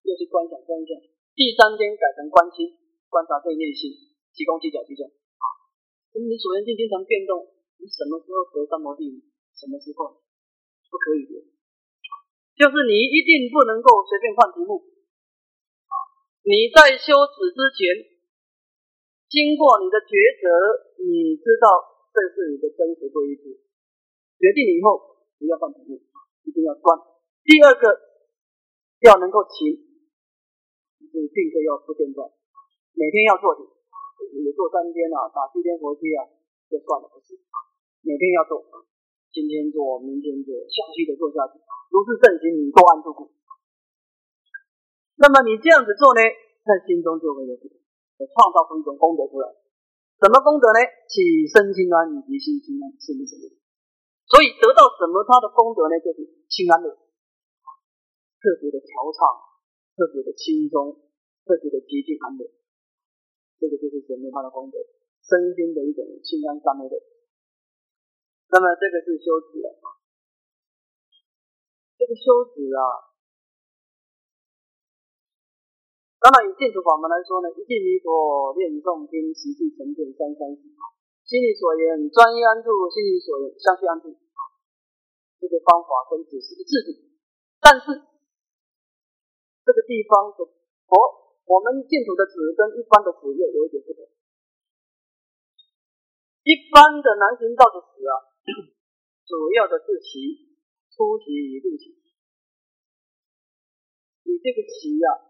[0.08, 0.96] 又去观想观想，
[1.36, 2.80] 第三天改成观心，
[3.12, 3.92] 观察对内心，
[4.32, 5.44] 急功急脚急重啊！
[6.16, 7.44] 你所缘境经常变动，
[7.76, 9.04] 你什么时候得三摩地？
[9.52, 10.24] 什么时候
[10.88, 11.44] 不可以的？
[12.56, 14.80] 就是你一定不能够随便换题目！
[16.48, 18.08] 你在修止之前，
[19.28, 20.48] 经过你的抉择，
[21.04, 21.68] 你知道
[22.16, 23.36] 这是你的真实归依
[24.40, 26.00] 决定以后不要换题目，
[26.48, 26.96] 一定要专。
[27.44, 27.84] 第二个
[29.04, 29.76] 要能够勤。
[31.12, 32.24] 你并非要不间断，
[32.96, 33.68] 每天要做点，
[34.32, 36.32] 你做三天啊，打七天佛七啊，
[36.72, 37.36] 就算了，不是
[38.08, 38.64] 每天要做，
[39.36, 41.60] 今天做，明天做，下续的做下去，
[41.92, 43.36] 如是正行，你多安住。
[45.18, 46.22] 那么你这样子做呢，
[46.64, 49.50] 在心中就会有创造出一种功德出来。
[50.22, 50.80] 什么功德呢？
[51.10, 53.36] 起身心安，以及心心安，是不是？
[54.30, 55.26] 所以得到什么？
[55.26, 55.98] 他的功德呢？
[56.00, 56.90] 就是心安乐，
[58.42, 59.46] 特别的调畅。
[59.98, 60.94] 特别的轻松，
[61.42, 62.46] 特别的接近安乐，
[63.58, 64.78] 这个就是显明他的功德，
[65.26, 66.94] 身心的一种清安三昧的。
[68.54, 69.98] 那么这个是修止啊，
[71.98, 73.17] 这个修止啊，
[76.28, 80.92] 当然以净土法门来说呢，一念弥陀念诵经，实际成就三三四啊，
[81.24, 84.12] 心里所言专一安住，心里所言相续安住
[85.40, 86.90] 这个方法跟指是一致的，
[87.64, 88.04] 但是。
[89.68, 90.48] 这个地方的
[90.88, 90.96] 佛，
[91.44, 94.08] 我们净土的纸跟一般的纸又有一点不同。
[96.48, 98.32] 一般的南行道的纸啊，
[99.28, 100.56] 主要的是旗，
[100.96, 102.00] 出旗与入旗。
[104.24, 105.27] 以这个旗呀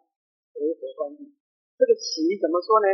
[0.64, 1.36] 为何关系？
[1.78, 2.88] 这个旗怎么说呢？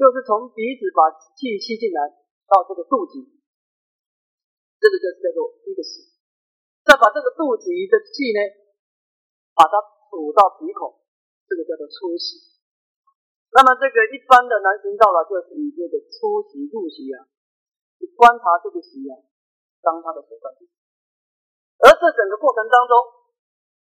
[0.00, 2.08] 就是从鼻子把气吸进来
[2.48, 3.20] 到这个肚脐，
[4.80, 6.08] 这个就叫做一个旗。
[6.84, 8.40] 再把这个肚脐的气呢，
[9.54, 9.94] 把它。
[10.14, 10.94] 吐到鼻孔，
[11.50, 12.38] 这个叫做出息。
[13.50, 17.26] 那么这个一般的南行道了，就是以这个出席入席啊，
[17.98, 19.18] 去观察这个席啊，
[19.82, 20.54] 当他的手段。
[20.54, 22.94] 而这整个过程当中，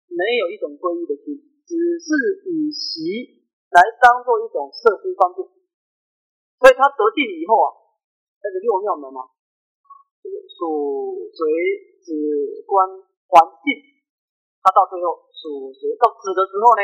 [0.09, 2.07] 没有一种皈依的心，只是
[2.47, 5.43] 以习来当做一种设施方便。
[6.63, 7.67] 所以他得定以后啊，
[8.39, 9.27] 那个六妙门啊，
[10.23, 11.43] 这个属随
[12.01, 12.87] 止观
[13.27, 13.75] 环境，
[14.63, 16.81] 他到最后属随到止的时候呢，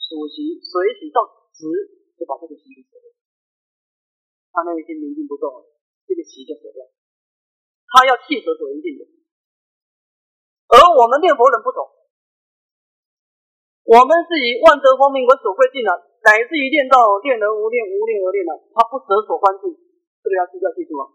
[0.00, 1.20] 属习随习到
[1.52, 2.00] 止。
[2.12, 3.10] 就把这个习给舍掉，
[4.52, 5.66] 他内心宁静不动，
[6.06, 6.86] 这个习就舍掉。
[7.90, 9.02] 他要气舍所缘境的，
[10.70, 11.82] 而我们念佛人不懂，
[13.82, 15.90] 我们是以万德光明为所贵境的，
[16.22, 19.74] 乃至于念到念人无念无念而念的，他不舍所观境，
[20.22, 21.10] 这个要记要记住啊！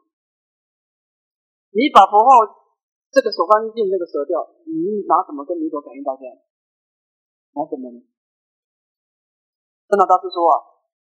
[1.71, 2.43] 你把佛号
[3.07, 6.27] 这个所观境那个舍掉，你拿什么跟弥陀感应道歉？
[7.55, 8.03] 拿什么呢？
[9.87, 10.55] 真的大师说啊。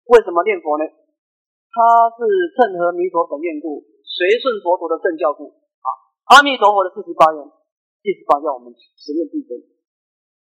[0.08, 0.84] 为什么念佛呢？
[0.88, 2.24] 他是
[2.56, 5.52] 趁合弥陀本愿故，随顺佛陀的正教故
[5.84, 5.88] 啊。
[6.32, 7.40] 阿弥陀佛的四十八愿，
[8.02, 9.60] 第十八要我们持念必真。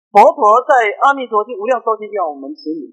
[0.09, 0.73] 佛陀在
[1.05, 2.89] 阿弥陀经无量寿经要我们持名，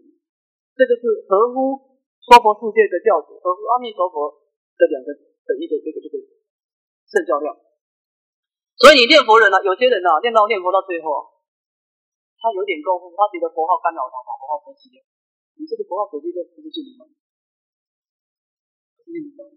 [0.75, 4.43] 这个是合乎娑婆世界的教主，合乎阿弥陀佛
[4.75, 6.19] 这两个的一个这个这个
[7.07, 7.55] 圣教量。
[8.75, 11.39] 所以你念佛人呢，有些人呢念到念佛到最后，
[12.35, 14.99] 他有点功夫，他觉得佛号干扰他，把佛号舍弃掉。
[15.55, 19.47] 你这个佛号手机就不是最灵光，不是最灵光。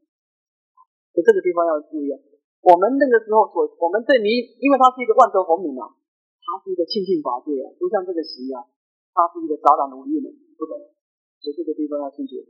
[1.10, 2.22] 所以这个地方要注意啊。
[2.62, 5.97] 我们那个时候所，我们对弥，因为它是一个万德洪名啊，
[6.48, 8.64] 它是一个清净法界啊，不像这个习啊，
[9.12, 10.80] 它是一个杂染无益的，不懂。
[11.44, 12.40] 所以这个地方要清楚。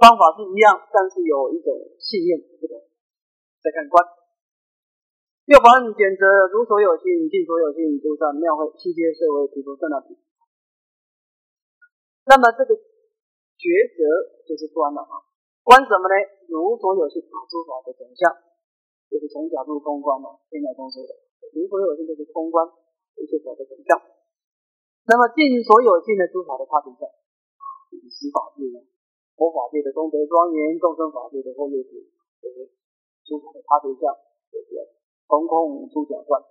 [0.00, 2.80] 方法是一样，但是有一种信念不同。
[3.60, 3.96] 再看观，
[5.46, 10.16] 六凡选择如所有性，尽所有性，诸善庙会，七阶设为提出在那里。
[12.26, 13.64] 那么这个抉
[13.96, 14.00] 择
[14.44, 15.24] 就是观了啊，
[15.62, 16.14] 观什么呢？
[16.48, 18.28] 如所有性啊，诸法的总相，
[19.08, 21.12] 就是从角度空观嘛，现在中说的，
[21.54, 22.66] 如所有性就是空观
[23.16, 23.94] 一切法的总相。
[25.06, 27.06] 那么尽所有性的诸法的差别相，
[27.92, 28.82] 就是十法界呢，
[29.38, 31.92] 佛法界的功德庄严，众生法界的后业子，
[32.40, 32.72] 就是
[33.22, 34.10] 诸法的差别相，
[34.50, 34.72] 就是
[35.28, 36.42] 空空出假观。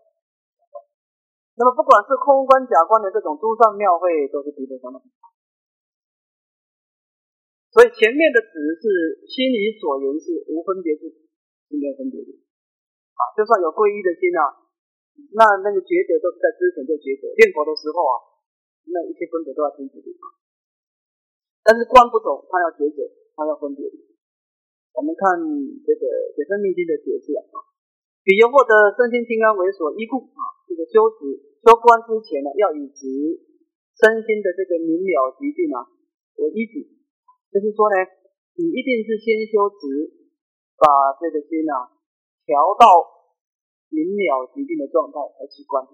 [1.58, 5.02] 那么不管是空观假观的这种诸上妙会，都是比得上的。
[7.74, 12.30] 所以前面的只是心里所言是无分别智，是没有分别的
[13.18, 13.22] 啊。
[13.34, 14.62] 就算有皈依的心啊，
[15.34, 17.30] 那那个抉择都是在之前就抉择。
[17.38, 18.13] 念佛的时候啊，
[18.89, 20.26] 那一切分别都要停止的啊。
[21.63, 23.02] 但是观不懂，他要抉择，
[23.38, 23.86] 他要分别。
[24.93, 25.41] 我们看
[25.82, 26.04] 这个
[26.38, 27.41] 《解生密经》的解释啊，
[28.21, 31.34] 比如获得身心清安为所依故啊，这个修持
[31.65, 33.02] 修观之前呢，要以直
[33.97, 35.82] 身心的这个明了极境啊
[36.38, 36.93] 为依据。
[37.49, 37.97] 就是说呢，
[38.58, 40.13] 你一定是先修直，
[40.78, 41.89] 把这个心啊
[42.45, 42.86] 调到
[43.93, 45.86] 明了极定的状态而去观。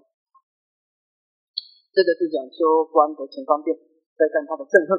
[1.92, 3.76] 这个是讲修观的前方便，
[4.16, 4.96] 再看它的正恨。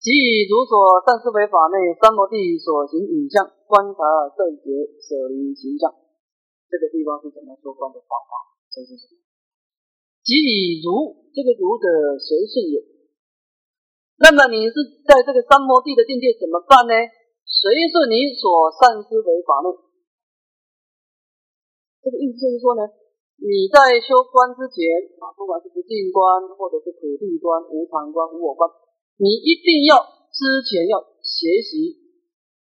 [0.00, 4.00] 即以如所善思维法内三摩地所行影像观察
[4.32, 4.68] 圣洁
[5.00, 5.92] 舍离形象，
[6.68, 8.32] 这个地方是怎么说观的方法？
[8.72, 9.20] 这是什么？
[10.24, 12.80] 即以如这个如的随顺也。
[14.20, 16.92] 那么你是在这个三摩地的境界怎么办呢？
[17.44, 19.68] 随顺你所善思为法内，
[22.00, 22.82] 这个意思就是说呢，
[23.36, 24.80] 你在修观之前
[25.20, 28.68] 啊，不管是不净观，或者是土地观、无常观、无我观，
[29.20, 30.00] 你一定要
[30.32, 32.00] 之前要学习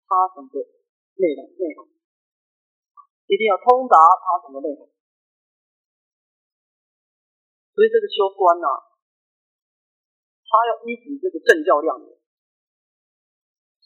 [0.05, 0.47] 它什么
[1.17, 1.89] 内容内容，
[3.25, 4.87] 一定要通达它什么内容。
[7.73, 8.95] 所以这个修观呐。
[10.45, 12.07] 他要依止这个正教量，所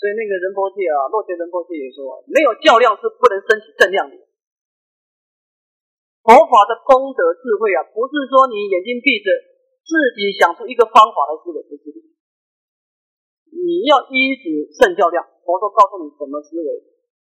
[0.05, 4.28] 以那个仁波切啊，洛切仁波切也说，没有教量是不能升起正量的。
[6.23, 9.29] 佛法的功德智慧啊，不是说你眼睛闭着
[9.83, 11.85] 自己想出一个方法来思维，不是。
[13.49, 16.69] 你要依止圣教量，佛说告诉你怎么思维，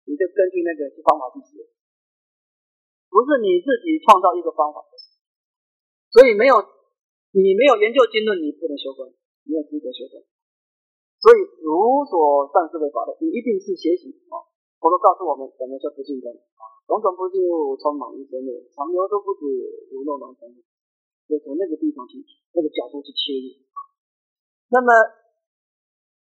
[0.06, 1.66] 你就根据那个方法去思维，
[3.10, 4.84] 不是你自己创造一个方法。
[6.12, 6.60] 所以没有
[7.32, 9.08] 你没有研究经论，你不能修观。
[9.42, 10.22] 没有资格学的，
[11.18, 14.38] 所以如所善思维法的，你一定是学习啊。
[14.78, 16.62] 佛陀告诉我们，什么叫不净根啊？
[16.86, 17.38] 种种不就
[17.78, 19.46] 充满一生内，长流都不止
[19.90, 20.50] 如漏囊中，
[21.28, 22.20] 就从那个地方去，
[22.52, 23.46] 那个角度去切入。
[24.72, 24.88] 那么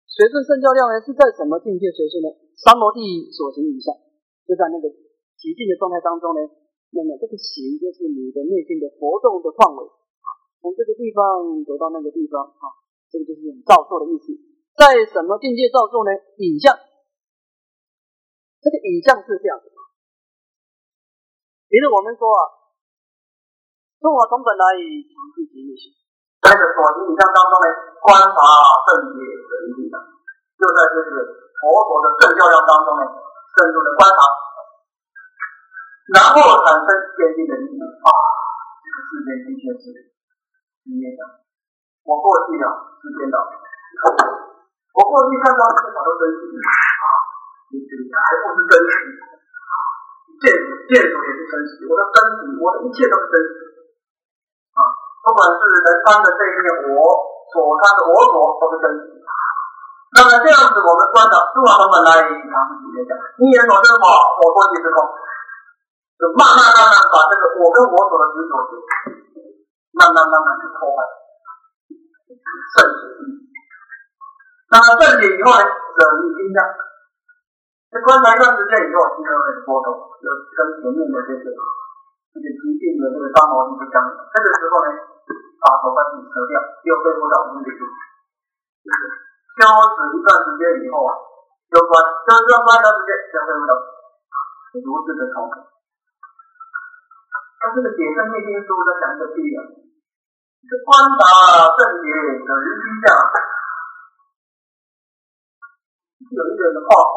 [0.06, 2.28] 随顺圣教量呢，是在什么境界随顺呢？
[2.56, 3.92] 三摩地所行以下，
[4.48, 4.88] 就在那个
[5.37, 6.40] 极静的状态当中呢。
[6.94, 10.28] 那么这个行就是你的内心的活动的范围啊，
[10.62, 12.82] 从这个地方走到那个地方啊。
[13.06, 14.35] 这个就是用造作的意思。
[14.74, 16.11] 在什么境界造作呢？
[16.42, 16.74] 影像，
[18.61, 19.70] 这个影像是这样子。
[21.66, 22.40] 比如我们说啊，
[23.98, 25.90] 中华从本来常是极灭性，
[26.38, 27.66] 在这所行影像当中呢，
[28.07, 28.38] 观察
[28.87, 29.98] 正解的一地方，
[30.55, 31.11] 就在这是
[31.59, 33.02] 佛陀的正教量当中呢，
[33.50, 34.18] 深入的观察，
[36.14, 38.11] 然后产生坚定的理解啊，
[38.79, 39.85] 这个世界的确是
[40.87, 41.42] 极灭的。
[42.07, 47.11] 我过去啊是颠倒，我过去看到这个法都真实啊，
[47.74, 49.35] 你这还不是真实，
[50.37, 50.44] 见
[50.88, 53.51] 见主也是真实，我的身体，我的一切都是真实
[54.77, 54.81] 啊，
[55.25, 56.99] 不管是人穿的这一面我
[57.49, 59.16] 所穿的我所都是真实。
[60.16, 64.07] 那么这样子，我们观察诸法本来常是几面讲，一言所生法，
[64.40, 64.96] 我过即是空，
[66.20, 68.53] 就慢慢慢慢把这个我跟我所的执着
[69.96, 70.99] 慢慢慢慢去破坏。
[72.77, 73.01] 圣解，
[74.68, 76.61] 那么圣解以后呢，舍离心相。
[78.02, 81.46] 观察一段时间以后，心就会波动，有跟前面的这个
[82.35, 84.88] 这个疾病的这个大毛病不相这个时候呢，
[85.62, 87.82] 把手关系扯掉，又恢复到无理度。
[88.82, 89.00] 就是
[89.56, 91.11] 消止一段时间以后啊，
[91.72, 91.94] 又关，
[92.26, 93.72] 消止关一段时间，又恢复到
[94.82, 95.54] 如是的痛苦。
[97.56, 99.62] 他这个解释内经书在讲一个力量。
[100.66, 102.11] 观察正解
[102.42, 103.06] 等于心相，
[106.26, 107.14] 有一个人画画，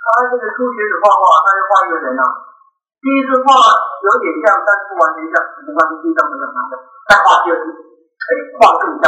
[0.00, 2.24] 他这个初学者画画，他就画一个人啊。
[3.00, 3.48] 第一次画
[4.00, 5.34] 有点像，但是不完全像，
[5.64, 6.72] 没关系，心相没有拿掉。
[7.08, 9.04] 再画第二次，哎，画更像，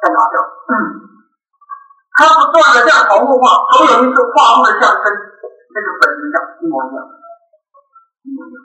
[0.00, 0.36] 再拿掉。
[2.14, 7.02] 他不断的这样重复画，总有一次画出的像跟那个本子像一模一样，
[8.22, 8.56] 一模一样。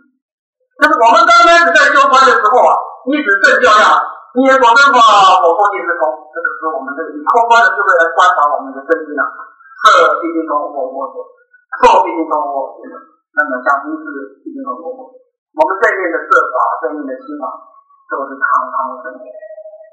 [0.80, 2.74] 就是我们刚开始在修观的时候啊。
[3.10, 3.96] 一直正教呀，
[4.36, 5.00] 你也果真法，
[5.42, 6.04] 我过尽是空。
[6.30, 9.24] 这个是我们这个以空观的智慧来观察我们的真心啊。
[9.82, 11.18] 色毕竟空，我我我；
[11.78, 12.82] 受毕竟空，我我。
[12.82, 14.06] 那么相心是
[14.42, 15.02] 毕竟空，我我。
[15.10, 17.46] 我们这面的色法，这面的心法，
[18.10, 19.26] 都是堂堂正正。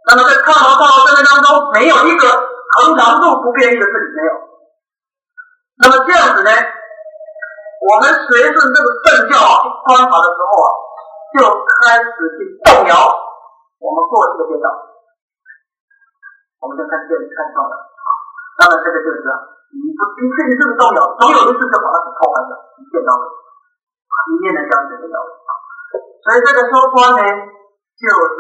[0.09, 2.25] 那么在堂堂正正当中，没有一个
[2.81, 4.33] 恒常度不变异的事情没有。
[5.81, 6.51] 那么这样子呢，
[7.85, 10.69] 我们随着这个正教去观察的时候啊。
[11.37, 12.95] 就开始去动摇
[13.77, 14.73] 我们过去的颠倒，
[16.65, 17.77] 我们就看这里看到了，
[18.57, 19.21] 那么这个就是
[19.77, 25.51] 你不你自己这么动摇，总有一次就把它给破坏掉，你见到了，一面的相对的道理啊。
[26.25, 27.23] 所以这个说观呢，
[27.95, 28.37] 就是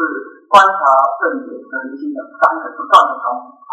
[0.49, 0.79] 观察
[1.23, 3.73] 正解和离心的三个不断的重复啊。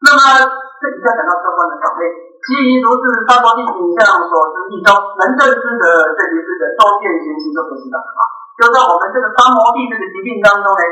[0.00, 0.20] 那么
[0.80, 2.30] 这底下讲到说观的表类。
[2.40, 4.88] 基于如是三摩地影像所知一中，
[5.20, 5.84] 能正知的
[6.16, 8.20] 这里是个周遍行行就可知道啊。
[8.56, 10.82] 就在我们这个三摩地这个疾病当中呢，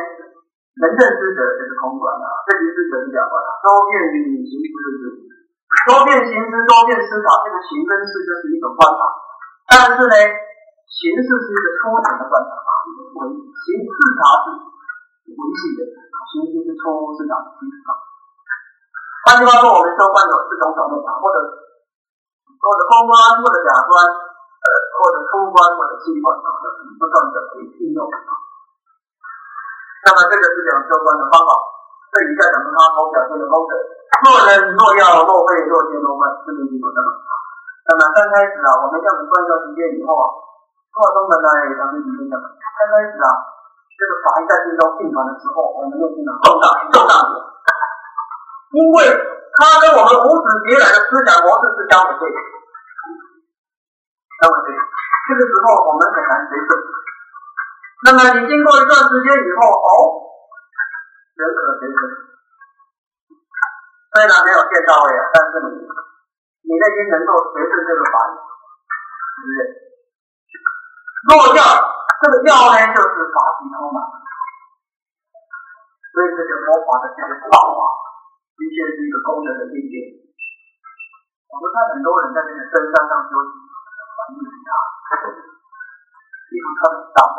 [0.79, 3.51] 能正知者就是空观啊，这里是个是两观啊。
[3.59, 4.15] 周遍行
[4.47, 5.05] 行不是知，
[5.91, 9.03] 周遍行知，周遍思考，这个行跟思就是一种观察，
[9.67, 10.15] 但是呢，
[10.87, 12.71] 形式是一个初层的观察啊，
[13.19, 14.47] 为形视察是
[15.35, 15.83] 维系的，
[16.31, 17.93] 形式是初视察的基础啊。
[19.27, 28.07] 换句话说，我们修观有四种表面法，或者或者空观，或者假观，呃，或者空观，或者气观等等，不断的可以应用。
[30.05, 31.51] 那么这个是讲相关的方法。
[32.09, 33.73] 这一下讲到他所表现的功德：
[34.25, 37.11] 若人若要若会若见若观，四面经过等等。
[37.85, 40.25] 那么刚开始啊，我们这样子观照时间以后啊，
[40.89, 42.41] 过中门呢也常是几天讲。
[42.41, 43.29] 刚开始啊，
[43.93, 47.37] 这个法一在心中并传的时候，我们用心呢动荡动荡的。
[48.73, 48.97] 因为
[49.53, 52.39] 他跟我们无始劫来的思想模式是相违背的，
[54.41, 54.69] 相违背。
[54.73, 56.73] 这个时候我们很难随顺。
[58.05, 59.91] 那么你经过一段时间以后，哦，
[61.35, 61.99] 人可随顺。
[64.09, 69.61] 虽然没有见到位啊，但是你你内心能够随顺这个法，对不对？
[71.29, 71.61] 落掉
[72.23, 73.99] 这个药呢，就是法体充满，
[76.15, 77.83] 所以这个佛法的这个道啊。
[78.59, 79.95] 的确是一个功德的境界。
[81.47, 84.71] 我们看很多人在这个深山上修行，环境很差，
[86.51, 87.23] 衣服穿的脏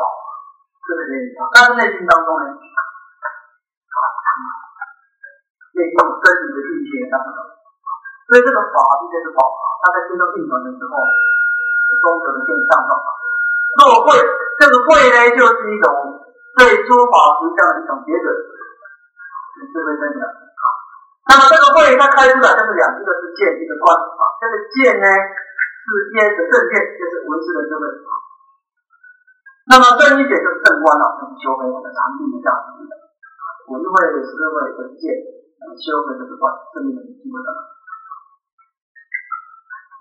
[0.90, 1.46] 这个原因啊。
[1.54, 2.50] 但是内心当中呢，
[5.78, 7.38] 内心有真理的境界当中，
[8.26, 8.76] 所以这个法
[9.06, 9.38] 就是法。
[9.80, 10.92] 他在心中运转的时候，
[12.04, 13.08] 功德的变相状法。
[13.80, 14.12] 若慧，
[14.60, 16.20] 这个慧呢，就是一种
[16.58, 18.28] 对诸法实相的一种觉者，
[19.56, 20.20] 智慧真的。
[21.32, 23.88] 那么这个会它开出来就是两，一个是见，一个观。
[24.36, 27.88] 这个见呢是见的正见，就是文字的智慧。
[29.70, 32.82] 那么这一点就是正观了，就是修为我的常定的价值。
[33.70, 35.14] 文会、思会、文见，
[35.78, 37.54] 修会就是观，这里面基本上。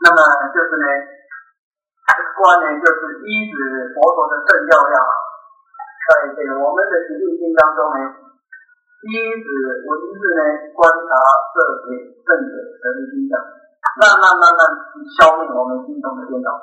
[0.02, 0.18] 那么
[0.50, 0.88] 就是呢，
[2.34, 4.98] 观呢就是依止佛陀的正教要，
[6.10, 8.26] 在这个我们的习气心当中呢。
[9.00, 9.48] 一指
[9.86, 10.42] 文字呢，
[10.74, 11.10] 观察
[11.54, 13.38] 这些正的神的心想，
[14.02, 14.62] 慢慢慢慢
[15.14, 16.58] 消灭我们心中的颠倒，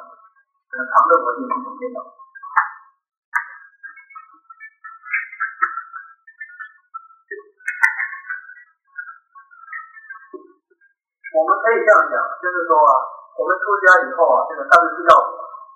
[14.03, 15.13] 以后啊，这个三十七道，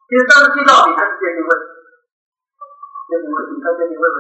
[0.08, 1.48] 其实三十七道比跟戒定慧，
[3.08, 4.16] 戒定慧比跟戒定慧会。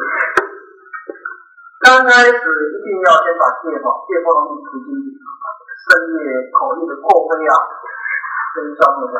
[1.80, 7.54] 刚开始一定要先把戒法、戒不容易持进去，深夜口欲的过非啊，
[8.52, 9.16] 先消灭掉。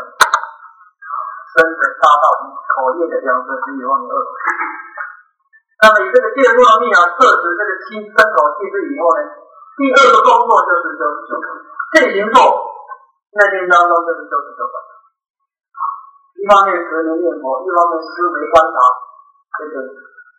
[1.51, 4.17] 身的杀到口业的两色是欲望的恶。
[5.83, 9.21] 那么以这个戒不容易啊，摄持这个七身口气质以后呢，
[9.75, 11.49] 第二个动作就是修持修观。
[11.97, 12.37] 现行做
[13.33, 14.60] 那天当中就是修持修观。
[14.60, 14.60] 一
[16.51, 18.75] 一方面十年念佛，一方面思维观察
[19.55, 19.87] 这个。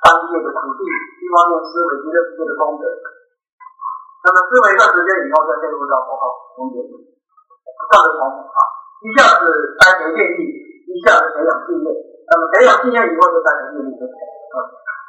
[0.01, 6.26] 三界的土地，一方面思维极乐世界的功德，那么思维一段时间以后，再进入到佛号
[6.57, 8.59] 空间，不断的重复啊，
[9.05, 9.45] 一下子
[9.78, 10.41] 栽培建立，
[10.89, 14.57] 一下子培养信念，那么培养信念以后，就栽培业力的啊，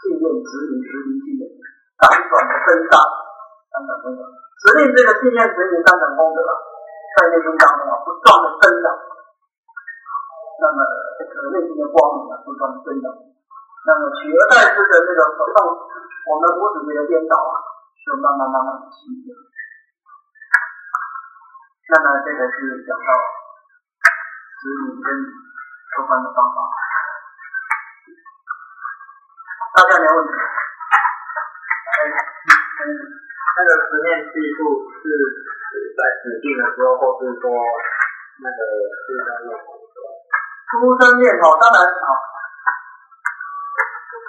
[0.04, 1.42] 信念指引指引信念，
[1.98, 2.94] 反转的增长，
[3.72, 4.22] 等等等等，
[4.60, 6.52] 指令这个信念指引三等功德啊，
[7.16, 8.86] 在内心当中啊，不断的增长，
[10.60, 10.78] 那么
[11.18, 13.08] 这个内心的光明啊，不断的增长。
[13.84, 15.58] 那么取而代之的这个活动，
[16.30, 17.58] 我们五指节的颠倒啊，
[17.98, 19.34] 就慢慢慢慢的清净。
[21.90, 23.10] 那么这个是讲到
[24.62, 25.06] 指引跟
[25.90, 26.62] 收观的方法。
[29.74, 30.32] 大家没问题？
[31.90, 32.06] 哎，
[32.86, 35.02] 那个十念记数是
[35.98, 38.58] 在指定的时候，或是说那个
[39.02, 39.81] 出生念头？
[40.72, 42.06] 出生念头当然好。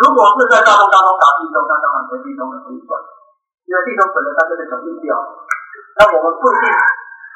[0.04, 2.92] 如果是在大众当中打地中，那当然跟地中的可以算，
[3.64, 5.16] 因为地中本来它就是种地调，
[5.96, 6.68] 那我们不一定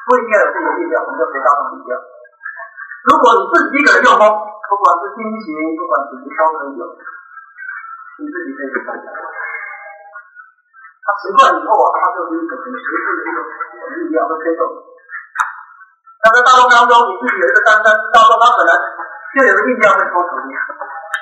[0.04, 1.96] 不应该有这个地调，我们就随大众地调。
[3.08, 5.48] 如果你自己一个人用功，不管是心行，
[5.78, 6.84] 不管是都可以有，
[8.20, 8.92] 你自己可以看。
[11.08, 13.40] 他习惯以后啊，他就是一个很随时的一个
[13.96, 14.68] 力量和推动。
[16.18, 20.44] 那在大众当中，你自己有一个单单，大众他可能就有个印象会抽出来，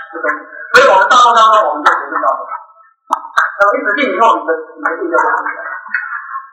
[0.08, 0.38] 这东西。
[0.72, 2.42] 所以我们大众当中，我们就学到了。
[3.06, 5.72] 那么一直进以后，你的你的力量就起来了，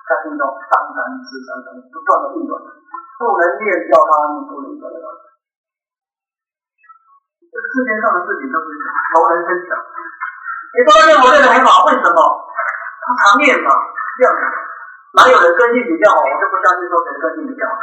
[0.07, 4.11] 在心中三三四三三不断的运转，不能练教他，
[4.47, 5.07] 不能得到。
[7.47, 9.77] 这世界上的事情都是熟能生巧。
[10.73, 12.19] 你说练我练的很好，为什么？
[12.19, 13.71] 他常练嘛，
[14.19, 14.41] 这样子。
[15.15, 16.19] 哪有人根性比较好？
[16.23, 17.77] 我就不相信说谁根性比较好。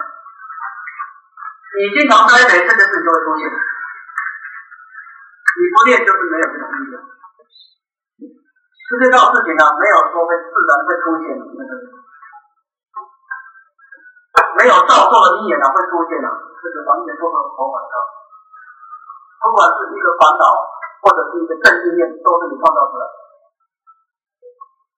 [1.70, 3.46] 你经常栽培，这件事就会出现。
[5.54, 6.98] 你不练就是没有这个力量。
[8.90, 11.46] 世界上事情呢，没有说会自然会出现的，
[14.58, 16.26] 没有造作的因缘呢会出现的，
[16.58, 17.94] 这个完全都是佛法的。
[19.40, 20.44] 不管是一个烦恼
[21.06, 23.14] 或者是一个正经念，都是你创造出来的，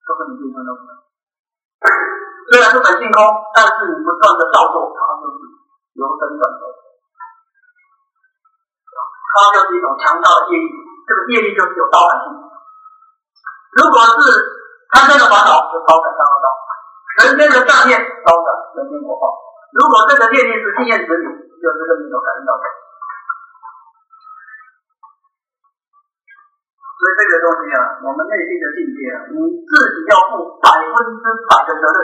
[0.09, 0.97] 都是你自己创造出来。
[2.49, 3.21] 虽然是本性空，
[3.53, 5.52] 但是你不断的造作，它就是
[5.93, 6.61] 由生转熟。
[9.33, 10.69] 它就是一种强大的业力，
[11.09, 12.37] 这个业力就是有导感性。
[13.73, 14.21] 如果是
[14.93, 16.47] 贪嗔的烦恼，就导感三恶道；
[17.17, 19.25] 人间的善念，导感人间果报。
[19.73, 22.53] 如果这个业力是经验之理，就是跟你有感应到。
[26.93, 31.97] 所以这个东西啊，我们内心的境界啊，你自己要负百分之百的责任，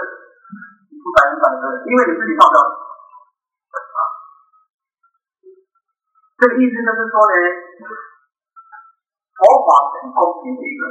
[0.89, 2.57] 你负百分之百的责任，因为你自己创造。
[6.39, 7.35] 这个意思就是说呢，
[9.35, 10.83] 佛法是很公平的一个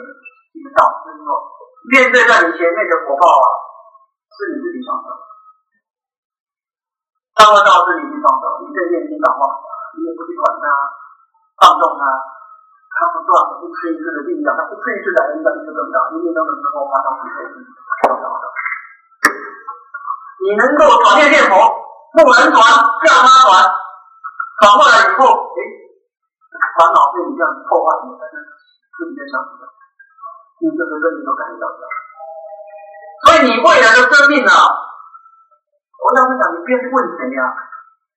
[0.53, 1.41] 一个道，就是说，
[1.89, 3.49] 面对在你前面的果报啊，
[4.29, 5.09] 是你自己创造，
[7.33, 9.41] 当恶道是你自己创造，你对念心讲话，
[9.97, 10.65] 你也不去管它，
[11.65, 12.03] 放纵它，
[12.93, 17.57] 它不断的一次一次的力量，它一次一次的力量就更大，一定当的时候它到是可以
[18.05, 18.45] 创造的。
[20.45, 21.57] 你能够转念念佛，
[22.13, 22.61] 不能转，
[23.01, 23.88] 让他转。
[24.59, 25.59] 转过来以后，哎，
[26.79, 29.63] 烦恼被你这样破坏，你才是自己在想的，
[30.61, 31.83] 你就是跟你都感觉到的。
[33.19, 34.53] 所以你未来的生命啊，
[35.99, 37.43] 我要是讲，你不要去问谁呀？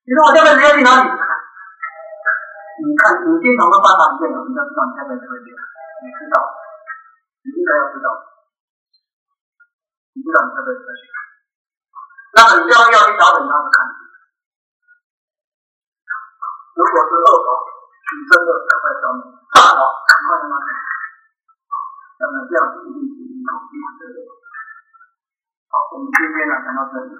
[0.01, 1.09] 你说我将来谁要去哪里？
[1.09, 6.41] 你看，你经常都办法里面有，你知道你下辈子会去，你知道，
[7.45, 8.09] 你应该要知道。
[10.17, 11.05] 你知道你这辈子在学。
[12.33, 14.00] 那么你就要去调整他的看法。
[16.71, 17.47] 如果是恶法，
[18.11, 20.69] 你真的赶快消灭；大法，赶快让他改。
[22.21, 24.03] 那么这样子一定是一种非常的。
[25.71, 27.11] 好，我们今天呢讲到这里。